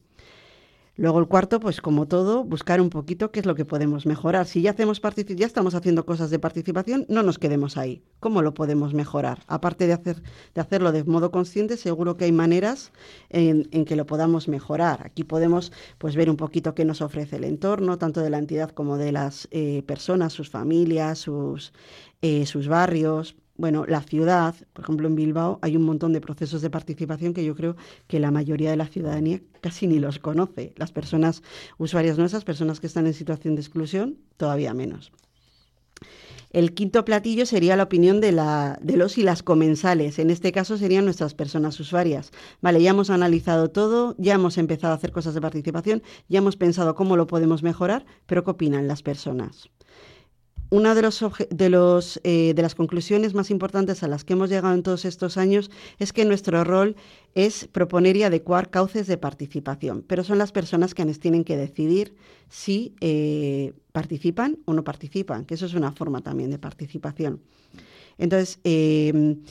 Luego 0.97 1.19
el 1.19 1.27
cuarto, 1.27 1.59
pues 1.61 1.79
como 1.79 2.07
todo, 2.07 2.43
buscar 2.43 2.81
un 2.81 2.89
poquito 2.89 3.31
qué 3.31 3.39
es 3.39 3.45
lo 3.45 3.55
que 3.55 3.63
podemos 3.63 4.05
mejorar. 4.05 4.45
Si 4.45 4.61
ya 4.61 4.71
hacemos 4.71 5.01
ya 5.35 5.45
estamos 5.45 5.73
haciendo 5.73 6.05
cosas 6.05 6.29
de 6.29 6.37
participación, 6.37 7.05
no 7.07 7.23
nos 7.23 7.39
quedemos 7.39 7.77
ahí. 7.77 8.03
¿Cómo 8.19 8.41
lo 8.41 8.53
podemos 8.53 8.93
mejorar? 8.93 9.39
Aparte 9.47 9.87
de 9.87 9.93
hacer 9.93 10.21
de 10.53 10.61
hacerlo 10.61 10.91
de 10.91 11.03
modo 11.05 11.31
consciente, 11.31 11.77
seguro 11.77 12.17
que 12.17 12.25
hay 12.25 12.31
maneras 12.31 12.91
en, 13.29 13.65
que 13.85 13.95
lo 13.95 14.05
podamos 14.05 14.47
mejorar. 14.47 15.05
Aquí 15.05 15.23
podemos 15.23 15.71
pues 15.97 16.15
ver 16.15 16.29
un 16.29 16.37
poquito 16.37 16.75
qué 16.75 16.83
nos 16.83 17.01
ofrece 17.01 17.37
el 17.37 17.45
entorno, 17.45 17.97
tanto 17.97 18.21
de 18.21 18.29
la 18.29 18.37
entidad 18.37 18.71
como 18.71 18.97
de 18.97 19.13
las 19.13 19.47
eh, 19.51 19.83
personas, 19.83 20.33
sus 20.33 20.49
familias, 20.49 21.19
sus, 21.19 21.73
eh, 22.21 22.45
sus 22.45 22.67
barrios, 22.67 23.35
bueno, 23.61 23.85
la 23.87 24.01
ciudad, 24.01 24.55
por 24.73 24.83
ejemplo 24.83 25.07
en 25.07 25.13
Bilbao, 25.13 25.59
hay 25.61 25.77
un 25.77 25.83
montón 25.83 26.13
de 26.13 26.19
procesos 26.19 26.63
de 26.63 26.71
participación 26.71 27.35
que 27.35 27.45
yo 27.45 27.55
creo 27.55 27.75
que 28.07 28.19
la 28.19 28.31
mayoría 28.31 28.71
de 28.71 28.75
la 28.75 28.87
ciudadanía 28.87 29.39
casi 29.61 29.85
ni 29.85 29.99
los 29.99 30.17
conoce. 30.17 30.73
Las 30.77 30.91
personas 30.91 31.43
usuarias 31.77 32.17
nuestras, 32.17 32.43
personas 32.43 32.79
que 32.79 32.87
están 32.87 33.05
en 33.05 33.13
situación 33.13 33.53
de 33.53 33.61
exclusión, 33.61 34.17
todavía 34.37 34.73
menos. 34.73 35.11
El 36.49 36.73
quinto 36.73 37.05
platillo 37.05 37.45
sería 37.45 37.77
la 37.77 37.83
opinión 37.83 38.19
de, 38.19 38.31
de, 38.81 38.97
los 38.97 39.19
y 39.19 39.21
las 39.21 39.43
comensales. 39.43 40.17
En 40.17 40.31
este 40.31 40.51
caso 40.51 40.75
serían 40.75 41.05
nuestras 41.05 41.35
personas 41.35 41.79
usuarias. 41.79 42.31
Vale, 42.61 42.81
ya 42.81 42.89
hemos 42.89 43.11
analizado 43.11 43.69
todo, 43.69 44.15
ya 44.17 44.33
hemos 44.33 44.57
empezado 44.57 44.93
a 44.93 44.95
hacer 44.95 45.11
cosas 45.11 45.35
de 45.35 45.41
participación, 45.41 46.01
ya 46.29 46.39
hemos 46.39 46.57
pensado 46.57 46.95
cómo 46.95 47.15
lo 47.15 47.27
podemos 47.27 47.61
mejorar, 47.61 48.07
pero 48.25 48.43
¿qué 48.43 48.49
opinan 48.49 48.87
las 48.87 49.03
personas? 49.03 49.69
Una 50.71 50.95
de, 50.95 51.01
los, 51.01 51.23
de, 51.49 51.69
los, 51.69 52.21
eh, 52.23 52.53
de 52.55 52.61
las 52.61 52.75
conclusiones 52.75 53.33
más 53.33 53.51
importantes 53.51 54.03
a 54.03 54.07
las 54.07 54.23
que 54.23 54.33
hemos 54.33 54.49
llegado 54.49 54.73
en 54.73 54.83
todos 54.83 55.03
estos 55.03 55.37
años 55.37 55.69
es 55.99 56.13
que 56.13 56.23
nuestro 56.23 56.63
rol 56.63 56.95
es 57.35 57.67
proponer 57.67 58.15
y 58.15 58.23
adecuar 58.23 58.69
cauces 58.69 59.05
de 59.05 59.17
participación, 59.17 60.01
pero 60.07 60.23
son 60.23 60.37
las 60.37 60.53
personas 60.53 60.93
quienes 60.93 61.19
tienen 61.19 61.43
que 61.43 61.57
decidir 61.57 62.15
si 62.47 62.95
eh, 63.01 63.73
participan 63.91 64.59
o 64.63 64.73
no 64.73 64.85
participan, 64.85 65.43
que 65.43 65.55
eso 65.55 65.65
es 65.65 65.73
una 65.73 65.91
forma 65.91 66.21
también 66.21 66.51
de 66.51 66.57
participación. 66.57 67.41
Entonces, 68.17 68.59
em, 68.63 69.41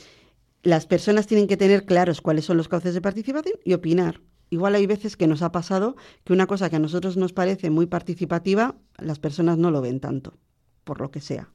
las 0.63 0.87
personas 0.87 1.27
tienen 1.27 1.49
que 1.49 1.59
tener 1.59 1.85
claros 1.85 2.23
cuáles 2.23 2.47
son 2.47 2.57
los 2.57 2.69
cauces 2.69 2.95
de 2.95 3.03
participación 3.03 3.57
y 3.63 3.75
opinar. 3.75 4.23
Igual 4.49 4.75
hay 4.75 4.87
veces 4.87 5.19
que 5.19 5.27
nos 5.27 5.43
ha 5.43 5.53
pasado 5.53 5.97
que 6.25 6.33
una 6.33 6.47
cosa 6.47 6.71
que 6.71 6.77
a 6.77 6.81
nosotros 6.81 7.19
nos 7.19 7.35
parece 7.35 7.69
muy 7.69 7.85
participativa, 7.85 8.75
las 8.97 9.19
personas 9.19 9.59
no 9.59 9.71
lo 9.71 9.83
ven 9.83 10.01
tanto 10.01 10.33
por 10.91 11.01
lo 11.01 11.13
que 11.13 11.21
sea. 11.21 11.49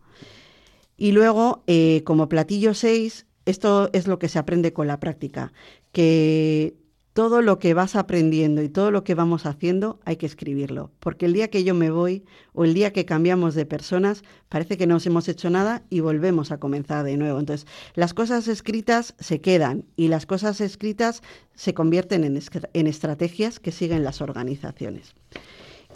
Y 0.96 1.12
luego, 1.12 1.62
eh, 1.68 2.04
como 2.06 2.30
platillo 2.30 2.74
6, 2.74 3.26
esto 3.46 3.90
es 3.92 4.08
lo 4.08 4.18
que 4.18 4.30
se 4.30 4.40
aprende 4.40 4.72
con 4.72 4.88
la 4.88 5.02
práctica, 5.02 5.52
que 5.92 6.78
todo 7.12 7.42
lo 7.42 7.60
que 7.60 7.74
vas 7.74 7.98
aprendiendo 7.98 8.62
y 8.62 8.70
todo 8.70 8.92
lo 8.92 9.04
que 9.04 9.14
vamos 9.14 9.46
haciendo 9.46 10.00
hay 10.06 10.16
que 10.16 10.26
escribirlo, 10.26 10.92
porque 11.02 11.26
el 11.26 11.34
día 11.34 11.50
que 11.50 11.66
yo 11.66 11.76
me 11.76 11.92
voy 11.92 12.24
o 12.54 12.64
el 12.64 12.74
día 12.74 12.94
que 12.94 13.04
cambiamos 13.04 13.56
de 13.56 13.66
personas, 13.66 14.24
parece 14.48 14.78
que 14.78 14.88
no 14.88 15.00
hemos 15.06 15.28
hecho 15.28 15.50
nada 15.50 15.84
y 15.90 16.00
volvemos 16.00 16.54
a 16.54 16.58
comenzar 16.58 17.04
de 17.04 17.18
nuevo. 17.18 17.38
Entonces, 17.38 17.68
las 17.94 18.14
cosas 18.14 18.48
escritas 18.48 19.16
se 19.20 19.42
quedan 19.42 19.84
y 19.98 20.08
las 20.08 20.26
cosas 20.26 20.62
escritas 20.62 21.24
se 21.56 21.74
convierten 21.74 22.24
en, 22.24 22.40
en 22.72 22.88
estrategias 22.88 23.60
que 23.60 23.74
siguen 23.74 24.06
las 24.06 24.22
organizaciones. 24.22 25.14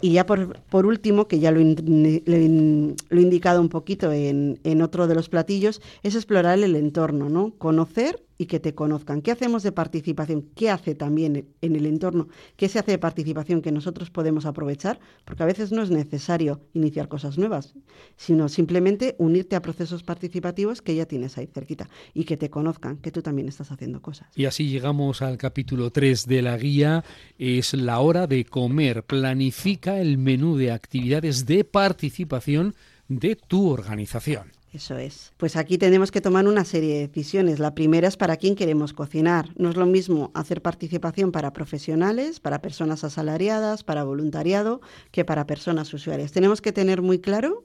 Y 0.00 0.12
ya 0.12 0.24
por, 0.24 0.86
último, 0.86 1.28
que 1.28 1.40
ya 1.40 1.50
lo, 1.50 1.60
he 1.60 3.20
indicado 3.20 3.60
un 3.60 3.68
poquito 3.68 4.12
en, 4.12 4.58
en, 4.64 4.82
otro 4.82 5.06
de 5.06 5.14
los 5.14 5.28
platillos, 5.28 5.82
es 6.02 6.14
explorar 6.14 6.58
el 6.58 6.74
entorno, 6.76 7.28
¿no? 7.28 7.52
Conocer 7.58 8.22
y 8.40 8.46
que 8.46 8.58
te 8.58 8.74
conozcan. 8.74 9.20
¿Qué 9.20 9.32
hacemos 9.32 9.62
de 9.62 9.70
participación? 9.70 10.48
¿Qué 10.54 10.70
hace 10.70 10.94
también 10.94 11.50
en 11.60 11.76
el 11.76 11.84
entorno? 11.84 12.28
¿Qué 12.56 12.70
se 12.70 12.78
hace 12.78 12.92
de 12.92 12.98
participación 12.98 13.60
que 13.60 13.70
nosotros 13.70 14.08
podemos 14.08 14.46
aprovechar? 14.46 14.98
Porque 15.26 15.42
a 15.42 15.46
veces 15.46 15.72
no 15.72 15.82
es 15.82 15.90
necesario 15.90 16.62
iniciar 16.72 17.08
cosas 17.08 17.36
nuevas, 17.36 17.74
sino 18.16 18.48
simplemente 18.48 19.14
unirte 19.18 19.56
a 19.56 19.60
procesos 19.60 20.02
participativos 20.02 20.80
que 20.80 20.94
ya 20.94 21.04
tienes 21.04 21.36
ahí 21.36 21.48
cerquita 21.52 21.90
y 22.14 22.24
que 22.24 22.38
te 22.38 22.48
conozcan, 22.48 22.96
que 22.96 23.12
tú 23.12 23.20
también 23.20 23.46
estás 23.46 23.72
haciendo 23.72 24.00
cosas. 24.00 24.30
Y 24.34 24.46
así 24.46 24.70
llegamos 24.70 25.20
al 25.20 25.36
capítulo 25.36 25.90
3 25.90 26.24
de 26.24 26.40
la 26.40 26.56
guía. 26.56 27.04
Es 27.36 27.74
la 27.74 28.00
hora 28.00 28.26
de 28.26 28.46
comer. 28.46 29.02
Planifica 29.02 30.00
el 30.00 30.16
menú 30.16 30.56
de 30.56 30.72
actividades 30.72 31.44
de 31.44 31.64
participación 31.64 32.74
de 33.06 33.36
tu 33.36 33.68
organización. 33.68 34.59
Eso 34.72 34.96
es. 34.96 35.32
Pues 35.36 35.56
aquí 35.56 35.78
tenemos 35.78 36.12
que 36.12 36.20
tomar 36.20 36.46
una 36.46 36.64
serie 36.64 36.94
de 36.94 37.08
decisiones. 37.08 37.58
La 37.58 37.74
primera 37.74 38.06
es 38.06 38.16
para 38.16 38.36
quién 38.36 38.54
queremos 38.54 38.92
cocinar. 38.92 39.48
No 39.56 39.70
es 39.70 39.76
lo 39.76 39.84
mismo 39.84 40.30
hacer 40.32 40.62
participación 40.62 41.32
para 41.32 41.52
profesionales, 41.52 42.38
para 42.38 42.62
personas 42.62 43.02
asalariadas, 43.02 43.82
para 43.82 44.04
voluntariado, 44.04 44.80
que 45.10 45.24
para 45.24 45.46
personas 45.46 45.92
usuarias. 45.92 46.30
Tenemos 46.30 46.60
que 46.60 46.72
tener 46.72 47.02
muy 47.02 47.18
claro 47.18 47.64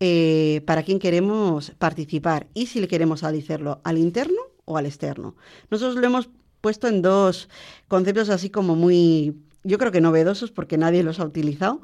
eh, 0.00 0.62
para 0.64 0.84
quién 0.84 0.98
queremos 0.98 1.72
participar 1.72 2.46
y 2.54 2.66
si 2.66 2.80
le 2.80 2.88
queremos 2.88 3.24
hacerlo 3.24 3.80
al 3.84 3.98
interno 3.98 4.40
o 4.64 4.78
al 4.78 4.86
externo. 4.86 5.34
Nosotros 5.70 5.96
lo 5.96 6.06
hemos 6.06 6.30
puesto 6.62 6.88
en 6.88 7.02
dos 7.02 7.48
conceptos 7.88 8.30
así 8.30 8.48
como 8.48 8.74
muy, 8.74 9.36
yo 9.64 9.76
creo 9.76 9.92
que 9.92 10.00
novedosos 10.00 10.50
porque 10.50 10.78
nadie 10.78 11.02
los 11.02 11.20
ha 11.20 11.24
utilizado. 11.24 11.82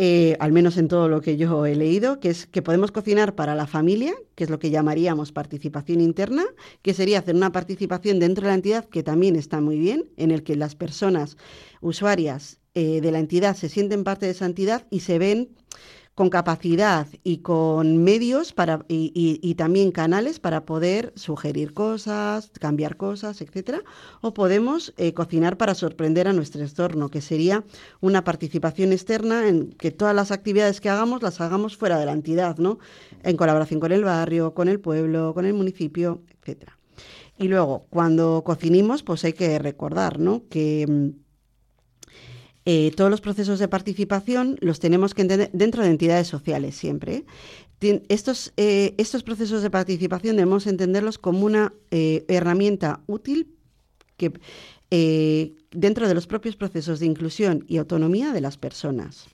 Eh, 0.00 0.36
al 0.38 0.52
menos 0.52 0.76
en 0.76 0.86
todo 0.86 1.08
lo 1.08 1.20
que 1.20 1.36
yo 1.36 1.66
he 1.66 1.74
leído, 1.74 2.20
que 2.20 2.30
es 2.30 2.46
que 2.46 2.62
podemos 2.62 2.92
cocinar 2.92 3.34
para 3.34 3.56
la 3.56 3.66
familia, 3.66 4.14
que 4.36 4.44
es 4.44 4.50
lo 4.50 4.60
que 4.60 4.70
llamaríamos 4.70 5.32
participación 5.32 6.00
interna, 6.00 6.44
que 6.82 6.94
sería 6.94 7.18
hacer 7.18 7.34
una 7.34 7.50
participación 7.50 8.20
dentro 8.20 8.42
de 8.42 8.48
la 8.50 8.54
entidad, 8.54 8.84
que 8.84 9.02
también 9.02 9.34
está 9.34 9.60
muy 9.60 9.76
bien, 9.76 10.04
en 10.16 10.30
el 10.30 10.44
que 10.44 10.54
las 10.54 10.76
personas 10.76 11.36
usuarias 11.80 12.60
eh, 12.74 13.00
de 13.00 13.10
la 13.10 13.18
entidad 13.18 13.56
se 13.56 13.68
sienten 13.68 14.04
parte 14.04 14.26
de 14.26 14.32
esa 14.32 14.46
entidad 14.46 14.86
y 14.88 15.00
se 15.00 15.18
ven 15.18 15.48
con 16.18 16.30
capacidad 16.30 17.06
y 17.22 17.38
con 17.42 18.02
medios 18.02 18.52
para, 18.52 18.84
y, 18.88 19.54
también 19.54 19.92
canales 19.92 20.40
para 20.40 20.64
poder 20.64 21.12
sugerir 21.14 21.72
cosas, 21.72 22.50
cambiar 22.58 22.96
cosas, 22.96 23.40
etcétera, 23.40 23.84
o 24.20 24.34
podemos 24.34 24.92
eh, 24.96 25.14
cocinar 25.14 25.56
para 25.56 25.76
sorprender 25.76 26.26
a 26.26 26.32
nuestro 26.32 26.60
entorno, 26.60 27.08
que 27.08 27.20
sería 27.20 27.62
una 28.00 28.24
participación 28.24 28.92
externa 28.92 29.46
en 29.46 29.70
que 29.70 29.92
todas 29.92 30.12
las 30.12 30.32
actividades 30.32 30.80
que 30.80 30.88
hagamos 30.88 31.22
las 31.22 31.40
hagamos 31.40 31.76
fuera 31.76 32.00
de 32.00 32.06
la 32.06 32.14
entidad, 32.14 32.58
¿no? 32.58 32.80
En 33.22 33.36
colaboración 33.36 33.78
con 33.78 33.92
el 33.92 34.02
barrio, 34.02 34.54
con 34.54 34.68
el 34.68 34.80
pueblo, 34.80 35.34
con 35.34 35.44
el 35.44 35.54
municipio, 35.54 36.24
etcétera. 36.40 36.80
Y 37.36 37.46
luego, 37.46 37.86
cuando 37.90 38.42
cocinimos, 38.44 39.04
pues 39.04 39.24
hay 39.24 39.34
que 39.34 39.56
recordar, 39.60 40.18
¿no? 40.18 40.42
Que 40.50 40.84
mm, 40.84 41.27
eh, 42.70 42.92
todos 42.94 43.10
los 43.10 43.22
procesos 43.22 43.58
de 43.58 43.66
participación 43.66 44.58
los 44.60 44.78
tenemos 44.78 45.14
que 45.14 45.22
entender 45.22 45.48
dentro 45.54 45.82
de 45.82 45.88
entidades 45.88 46.26
sociales 46.26 46.76
siempre. 46.76 47.24
Estos, 47.80 48.52
eh, 48.58 48.94
estos 48.98 49.22
procesos 49.22 49.62
de 49.62 49.70
participación 49.70 50.36
debemos 50.36 50.66
entenderlos 50.66 51.16
como 51.16 51.46
una 51.46 51.72
eh, 51.90 52.26
herramienta 52.28 53.00
útil 53.06 53.54
que 54.18 54.34
dentro 55.70 56.08
de 56.08 56.14
los 56.14 56.26
propios 56.26 56.56
procesos 56.56 57.00
de 57.00 57.06
inclusión 57.06 57.64
y 57.68 57.78
autonomía 57.78 58.34
de 58.34 58.42
las 58.42 58.58
personas. 58.58 59.28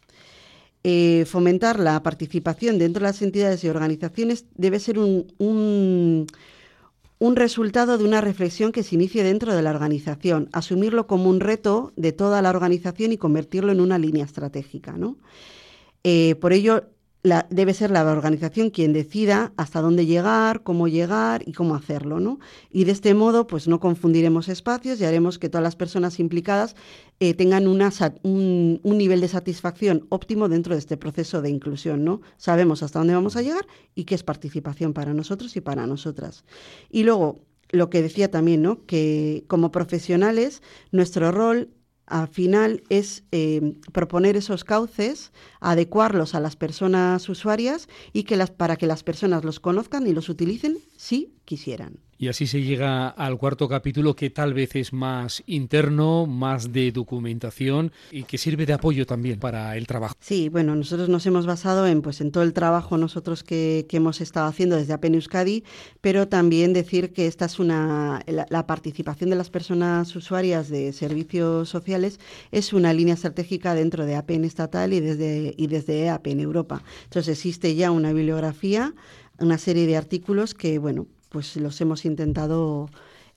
Fomentar 1.26 1.80
la 1.80 2.04
participación 2.04 2.78
dentro 2.78 3.00
de 3.00 3.08
las 3.08 3.22
entidades 3.22 3.64
y 3.64 3.68
organizaciones 3.68 4.44
debe 4.54 4.78
ser 4.78 5.00
un, 5.00 6.26
resultado 7.36 7.98
de 7.98 8.04
una 8.04 8.20
reflexión 8.20 8.72
que 8.72 8.82
se 8.82 8.94
inicie 8.94 9.22
dentro 9.22 9.54
de 9.54 9.62
la 9.62 9.70
organización, 9.70 10.48
asumirlo 10.52 11.06
como 11.06 11.30
un 11.30 11.40
reto 11.40 11.92
de 11.96 12.12
toda 12.12 12.42
la 12.42 12.50
organización 12.50 13.12
y 13.12 13.18
convertirlo 13.18 13.72
en 13.72 13.80
una 13.80 13.98
línea 13.98 14.24
estratégica. 14.24 14.92
¿no? 14.92 15.16
Eh, 16.02 16.34
por 16.40 16.52
ello, 16.52 16.84
debe 17.48 17.72
ser 17.72 17.90
la 17.90 18.04
organización 18.04 18.68
quien 18.68 18.92
decida 18.92 19.52
hasta 19.56 19.80
dónde 19.80 20.04
llegar, 20.04 20.62
cómo 20.62 20.88
llegar 20.88 21.42
y 21.46 21.52
cómo 21.52 21.74
hacerlo, 21.74 22.20
¿no? 22.20 22.38
Y 22.70 22.84
de 22.84 22.92
este 22.92 23.14
modo, 23.14 23.46
pues 23.46 23.66
no 23.66 23.80
confundiremos 23.80 24.48
espacios 24.48 25.00
y 25.00 25.04
haremos 25.06 25.38
que 25.38 25.48
todas 25.48 25.62
las 25.62 25.74
personas 25.74 26.20
implicadas 26.20 26.76
eh, 27.20 27.32
tengan 27.32 27.66
un, 27.66 28.80
nivel 28.84 29.20
de 29.22 29.28
satisfacción 29.28 30.06
óptimo 30.10 30.50
dentro 30.50 30.74
de 30.74 30.80
este 30.80 30.98
proceso 30.98 31.40
de 31.40 31.48
inclusión, 31.48 32.04
¿no? 32.04 32.20
Sabemos 32.36 32.82
hasta 32.82 32.98
dónde 32.98 33.14
vamos 33.14 33.36
a 33.36 33.42
llegar 33.42 33.66
y 33.94 34.04
qué 34.04 34.14
es 34.14 34.22
participación 34.22 34.92
para 34.92 35.14
nosotros 35.14 35.56
y 35.56 35.62
para 35.62 35.86
nosotras. 35.86 36.44
Y 36.90 37.04
luego, 37.04 37.40
lo 37.70 37.88
que 37.88 38.02
decía 38.02 38.30
también, 38.30 38.60
¿no? 38.60 38.84
Que 38.84 39.44
como 39.46 39.72
profesionales, 39.72 40.62
nuestro 40.92 41.32
rol 41.32 41.70
al 42.06 42.28
final 42.28 42.82
es 42.88 43.24
eh, 43.32 43.74
proponer 43.92 44.36
esos 44.36 44.64
cauces, 44.64 45.32
adecuarlos 45.60 46.34
a 46.34 46.40
las 46.40 46.56
personas 46.56 47.28
usuarias 47.28 47.88
y 48.12 48.24
que 48.24 48.36
las, 48.36 48.50
para 48.50 48.76
que 48.76 48.86
las 48.86 49.02
personas 49.02 49.44
los 49.44 49.60
conozcan 49.60 50.06
y 50.06 50.12
los 50.12 50.28
utilicen 50.28 50.78
si 50.96 51.34
quisieran. 51.44 52.03
Y 52.18 52.28
así 52.28 52.46
se 52.46 52.62
llega 52.62 53.08
al 53.08 53.38
cuarto 53.38 53.68
capítulo 53.68 54.14
que 54.14 54.30
tal 54.30 54.54
vez 54.54 54.76
es 54.76 54.92
más 54.92 55.42
interno, 55.46 56.26
más 56.26 56.72
de 56.72 56.92
documentación 56.92 57.92
y 58.10 58.24
que 58.24 58.38
sirve 58.38 58.66
de 58.66 58.72
apoyo 58.72 59.06
también 59.06 59.38
para 59.38 59.76
el 59.76 59.86
trabajo. 59.86 60.14
Sí, 60.20 60.48
bueno, 60.48 60.74
nosotros 60.76 61.08
nos 61.08 61.26
hemos 61.26 61.46
basado 61.46 61.86
en 61.86 62.02
pues 62.02 62.20
en 62.20 62.30
todo 62.30 62.44
el 62.44 62.52
trabajo 62.52 62.96
nosotros 62.98 63.42
que, 63.42 63.86
hemos 63.94 64.20
estado 64.20 64.48
haciendo 64.48 64.74
desde 64.74 64.92
APN 64.92 65.14
Euskadi, 65.14 65.62
pero 66.00 66.26
también 66.26 66.72
decir 66.72 67.12
que 67.12 67.28
esta 67.28 67.44
es 67.44 67.60
una 67.60 68.24
la, 68.26 68.66
participación 68.66 69.30
de 69.30 69.36
las 69.36 69.48
personas 69.48 70.16
usuarias 70.16 70.68
de 70.68 70.92
servicios 70.92 71.68
sociales 71.68 72.18
es 72.50 72.72
una 72.72 72.92
línea 72.92 73.14
estratégica 73.14 73.72
dentro 73.76 74.04
de 74.04 74.16
APN 74.16 74.44
estatal 74.44 74.92
y 74.92 74.98
desde 74.98 75.54
y 75.56 75.68
desde 75.68 76.10
APN 76.10 76.40
Europa. 76.40 76.82
Entonces 77.04 77.38
existe 77.38 77.76
ya 77.76 77.92
una 77.92 78.12
bibliografía 78.12 78.92
una 79.38 79.58
serie 79.58 79.86
de 79.86 79.96
artículos 79.96 80.54
que, 80.54 80.78
bueno, 80.78 81.06
pues 81.34 81.56
los 81.56 81.80
hemos 81.80 82.04
intentado, 82.04 82.88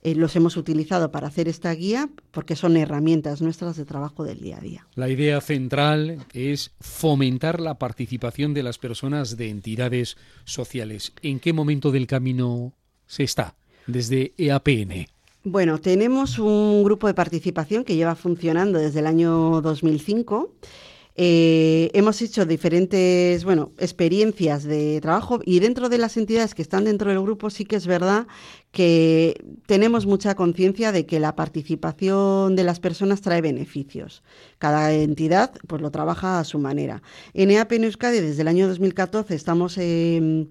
eh, 0.04 0.14
los 0.14 0.36
hemos 0.36 0.56
utilizado 0.56 1.10
para 1.10 1.26
hacer 1.26 1.48
esta 1.48 1.74
guía 1.74 2.08
porque 2.30 2.54
son 2.54 2.76
herramientas 2.76 3.42
nuestras 3.42 3.76
de 3.76 3.84
trabajo 3.84 4.22
del 4.22 4.38
día 4.38 4.58
a 4.58 4.60
día. 4.60 4.86
La 4.94 5.08
idea 5.08 5.40
central 5.40 6.24
es 6.32 6.70
fomentar 6.78 7.60
la 7.60 7.76
participación 7.80 8.54
de 8.54 8.62
las 8.62 8.78
personas 8.78 9.36
de 9.36 9.50
entidades 9.50 10.16
sociales. 10.44 11.12
¿En 11.22 11.40
qué 11.40 11.52
momento 11.52 11.90
del 11.90 12.06
camino 12.06 12.72
se 13.08 13.24
está 13.24 13.56
desde 13.88 14.32
EAPN? 14.38 15.08
Bueno, 15.42 15.80
tenemos 15.80 16.38
un 16.38 16.84
grupo 16.84 17.08
de 17.08 17.14
participación 17.14 17.82
que 17.82 17.96
lleva 17.96 18.14
funcionando 18.14 18.78
desde 18.78 19.00
el 19.00 19.08
año 19.08 19.60
2005 19.60 20.52
eh, 21.20 21.90
hemos 21.94 22.22
hecho 22.22 22.46
diferentes 22.46 23.42
bueno, 23.42 23.72
experiencias 23.78 24.62
de 24.62 25.00
trabajo 25.00 25.40
y 25.44 25.58
dentro 25.58 25.88
de 25.88 25.98
las 25.98 26.16
entidades 26.16 26.54
que 26.54 26.62
están 26.62 26.84
dentro 26.84 27.10
del 27.10 27.20
grupo 27.20 27.50
sí 27.50 27.64
que 27.64 27.74
es 27.74 27.88
verdad 27.88 28.28
que 28.70 29.44
tenemos 29.66 30.06
mucha 30.06 30.34
conciencia 30.34 30.92
de 30.92 31.06
que 31.06 31.20
la 31.20 31.34
participación 31.34 32.54
de 32.54 32.64
las 32.64 32.80
personas 32.80 33.22
trae 33.22 33.40
beneficios. 33.40 34.22
Cada 34.58 34.92
entidad 34.92 35.52
pues 35.66 35.80
lo 35.80 35.90
trabaja 35.90 36.38
a 36.38 36.44
su 36.44 36.58
manera. 36.58 37.02
En 37.32 37.50
EAP 37.50 37.72
en 37.72 37.84
Euskadi 37.84 38.20
desde 38.20 38.42
el 38.42 38.48
año 38.48 38.68
2014 38.68 39.34
estamos 39.34 39.78
em, 39.78 40.48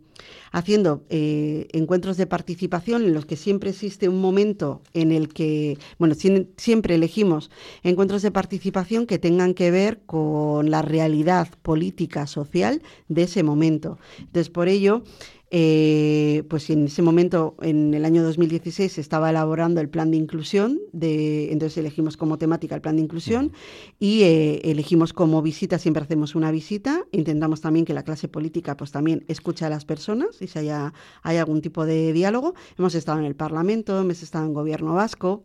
haciendo 0.52 1.06
eh, 1.10 1.68
encuentros 1.74 2.18
de 2.18 2.26
participación 2.26 3.04
en 3.04 3.14
los 3.14 3.26
que 3.26 3.36
siempre 3.36 3.70
existe 3.70 4.10
un 4.10 4.20
momento 4.20 4.82
en 4.94 5.12
el 5.12 5.30
que, 5.30 5.78
bueno, 6.00 6.16
siempre 6.16 6.96
elegimos 6.96 7.52
encuentros 7.84 8.24
de 8.24 8.32
participación 8.32 9.06
que 9.06 9.20
tengan 9.20 9.54
que 9.54 9.72
ver 9.72 10.02
con 10.06 10.72
la 10.72 10.82
realidad 10.82 11.50
política, 11.62 12.28
social 12.28 12.82
de 13.08 13.24
ese 13.24 13.44
momento. 13.44 14.00
Entonces, 14.20 14.50
por 14.50 14.68
ello, 14.68 15.04
eh, 15.50 16.44
pues 16.50 16.70
en 16.70 16.86
ese 16.86 17.02
momento, 17.02 17.56
en 17.62 17.94
el 17.94 18.04
año 18.04 18.22
2016, 18.24 18.92
se 18.92 19.02
estaba 19.02 19.30
elaborando 19.30 19.80
el 19.80 19.88
plan 19.88 20.12
de 20.12 20.18
inclusión, 20.18 20.80
de, 20.92 21.52
entonces 21.54 21.78
elegimos 21.78 22.18
como 22.18 22.38
temática 22.38 22.76
el 22.76 22.82
plan 22.82 22.98
de 22.98 23.04
inclusión 23.04 23.54
y 23.98 24.24
eh, 24.24 24.62
elegimos 24.64 25.14
como 25.14 25.42
visita, 25.42 25.80
siempre 25.80 26.04
hacemos 26.04 26.36
una 26.36 26.52
visita, 26.52 27.06
intentamos 27.12 27.62
también 27.62 27.86
que 27.86 27.94
la 27.94 28.04
clase 28.04 28.28
política 28.28 28.76
pues 28.76 28.92
también 28.92 29.24
escuche 29.28 29.64
a 29.64 29.70
las 29.70 29.86
personas 29.86 30.42
y 30.42 30.48
si 30.48 30.60
haya, 30.60 30.94
hay 31.24 31.38
algún 31.38 31.62
tipo 31.62 31.86
de 31.86 32.12
diálogo. 32.12 32.54
Hemos 32.78 32.96
estado 32.96 33.20
en 33.20 33.26
el 33.26 33.36
Parlamento, 33.36 34.02
hemos 34.02 34.22
estado 34.22 34.46
en 34.46 34.54
Gobierno 34.54 34.94
Vasco. 34.94 35.44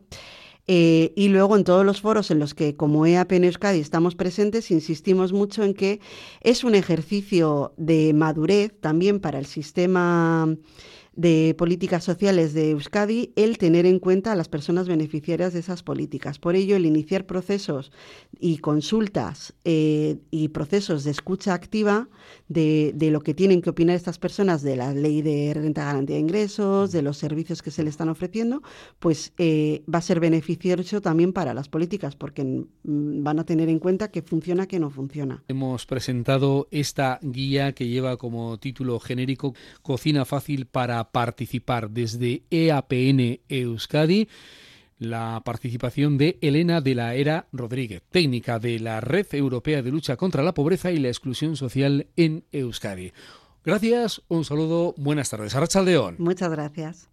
Eh, 0.68 1.12
y 1.16 1.28
luego 1.28 1.56
en 1.56 1.64
todos 1.64 1.84
los 1.84 2.00
foros 2.00 2.30
en 2.30 2.38
los 2.38 2.54
que 2.54 2.76
como 2.76 3.04
EAP 3.04 3.32
en 3.32 3.44
Euskadi 3.44 3.80
estamos 3.80 4.14
presentes, 4.14 4.70
insistimos 4.70 5.32
mucho 5.32 5.64
en 5.64 5.74
que 5.74 6.00
es 6.40 6.62
un 6.62 6.76
ejercicio 6.76 7.74
de 7.76 8.12
madurez 8.14 8.72
también 8.80 9.18
para 9.18 9.40
el 9.40 9.46
sistema 9.46 10.56
de 11.14 11.54
políticas 11.58 12.04
sociales 12.04 12.54
de 12.54 12.70
Euskadi 12.70 13.32
el 13.36 13.58
tener 13.58 13.86
en 13.86 13.98
cuenta 13.98 14.32
a 14.32 14.36
las 14.36 14.48
personas 14.48 14.88
beneficiarias 14.88 15.52
de 15.52 15.60
esas 15.60 15.82
políticas. 15.82 16.38
Por 16.38 16.56
ello, 16.56 16.76
el 16.76 16.86
iniciar 16.86 17.26
procesos 17.26 17.92
y 18.40 18.58
consultas 18.58 19.54
eh, 19.64 20.16
y 20.30 20.48
procesos 20.48 21.04
de 21.04 21.10
escucha 21.10 21.54
activa 21.54 22.08
de, 22.48 22.94
lo 23.12 23.20
que 23.20 23.34
tienen 23.34 23.60
que 23.60 23.70
opinar 23.70 23.96
estas 23.96 24.18
personas 24.18 24.62
de 24.62 24.76
la 24.76 24.92
ley 24.92 25.22
de 25.22 25.52
renta 25.54 25.84
garantía 25.84 26.16
de 26.16 26.20
ingresos, 26.20 26.92
de 26.92 27.02
los 27.02 27.18
servicios 27.18 27.62
que 27.62 27.70
se 27.70 27.82
le 27.82 27.90
están 27.90 28.08
ofreciendo, 28.08 28.62
pues 28.98 29.32
eh, 29.38 29.82
va 29.92 29.98
a 29.98 30.02
ser 30.02 30.20
beneficioso 30.20 31.00
también 31.00 31.32
para 31.32 31.54
las 31.54 31.68
políticas, 31.68 32.16
porque 32.16 32.44
mm, 32.44 33.22
van 33.22 33.38
a 33.38 33.44
tener 33.44 33.68
en 33.68 33.78
cuenta 33.78 34.10
que 34.10 34.22
funciona, 34.22 34.66
que 34.66 34.78
no 34.78 34.90
funciona. 34.90 35.42
Hemos 35.48 35.86
presentado 35.86 36.68
esta 36.70 37.18
guía 37.22 37.72
que 37.72 37.88
lleva 37.88 38.16
como 38.16 38.58
título 38.58 38.98
genérico 39.00 39.54
Cocina 39.82 40.24
fácil 40.24 40.66
para 40.66 41.01
participar 41.10 41.90
desde 41.90 42.42
EAPN 42.50 43.40
Euskadi 43.48 44.28
la 44.98 45.42
participación 45.44 46.16
de 46.16 46.38
Elena 46.40 46.80
de 46.80 46.94
la 46.94 47.14
Era 47.14 47.46
Rodríguez, 47.52 48.02
técnica 48.10 48.60
de 48.60 48.78
la 48.78 49.00
Red 49.00 49.26
Europea 49.32 49.82
de 49.82 49.90
Lucha 49.90 50.16
contra 50.16 50.44
la 50.44 50.54
Pobreza 50.54 50.92
y 50.92 50.98
la 50.98 51.08
Exclusión 51.08 51.56
Social 51.56 52.06
en 52.16 52.44
Euskadi. 52.52 53.12
Gracias, 53.64 54.22
un 54.28 54.44
saludo, 54.44 54.94
buenas 54.96 55.30
tardes. 55.30 55.54
Arrachaldeón. 55.54 56.16
Muchas 56.18 56.50
gracias. 56.50 57.08